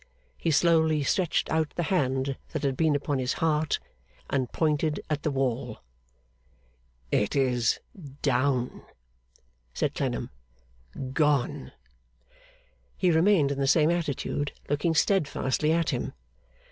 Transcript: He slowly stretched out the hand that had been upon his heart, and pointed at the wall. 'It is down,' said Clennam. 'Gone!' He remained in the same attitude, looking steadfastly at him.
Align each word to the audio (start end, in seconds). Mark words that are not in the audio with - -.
He 0.35 0.49
slowly 0.49 1.03
stretched 1.03 1.47
out 1.51 1.73
the 1.75 1.83
hand 1.93 2.35
that 2.53 2.63
had 2.63 2.75
been 2.75 2.95
upon 2.95 3.19
his 3.19 3.33
heart, 3.33 3.77
and 4.31 4.51
pointed 4.51 4.99
at 5.11 5.21
the 5.21 5.29
wall. 5.29 5.77
'It 7.11 7.35
is 7.35 7.79
down,' 8.23 8.81
said 9.75 9.93
Clennam. 9.93 10.31
'Gone!' 11.13 11.71
He 12.97 13.11
remained 13.11 13.51
in 13.51 13.59
the 13.59 13.67
same 13.67 13.91
attitude, 13.91 14.53
looking 14.69 14.95
steadfastly 14.95 15.71
at 15.71 15.91
him. 15.91 16.13